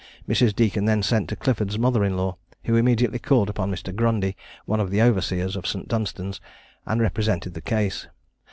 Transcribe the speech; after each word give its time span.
Mrs. 0.27 0.55
Deacon 0.55 0.85
then 0.85 1.03
sent 1.03 1.29
to 1.29 1.35
Clifford's 1.35 1.77
mother 1.77 2.03
in 2.03 2.17
law, 2.17 2.35
who 2.63 2.75
immediately 2.75 3.19
called 3.19 3.51
upon 3.51 3.69
Mr. 3.69 3.95
Grundy, 3.95 4.35
one 4.65 4.79
of 4.79 4.89
the 4.89 4.99
overseers 4.99 5.55
of 5.55 5.67
St. 5.67 5.87
Dunstan's, 5.87 6.41
and 6.87 6.99
represented 6.99 7.53
the 7.53 7.61
case. 7.61 8.07